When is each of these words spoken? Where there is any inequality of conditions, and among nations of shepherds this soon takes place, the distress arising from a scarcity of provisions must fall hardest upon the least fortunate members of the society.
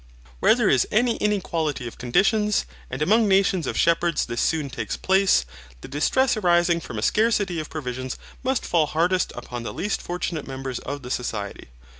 Where 0.39 0.55
there 0.55 0.67
is 0.67 0.87
any 0.89 1.17
inequality 1.17 1.85
of 1.87 1.99
conditions, 1.99 2.65
and 2.89 3.03
among 3.03 3.27
nations 3.27 3.67
of 3.67 3.77
shepherds 3.77 4.25
this 4.25 4.41
soon 4.41 4.71
takes 4.71 4.97
place, 4.97 5.45
the 5.81 5.87
distress 5.87 6.35
arising 6.35 6.79
from 6.79 6.97
a 6.97 7.03
scarcity 7.03 7.59
of 7.59 7.69
provisions 7.69 8.17
must 8.41 8.65
fall 8.65 8.87
hardest 8.87 9.31
upon 9.35 9.61
the 9.61 9.71
least 9.71 10.01
fortunate 10.01 10.47
members 10.47 10.79
of 10.79 11.03
the 11.03 11.11
society. 11.11 11.67